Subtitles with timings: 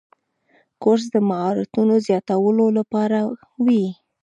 [0.81, 3.17] کورس د مهارتونو زیاتولو لپاره
[3.65, 3.85] وي.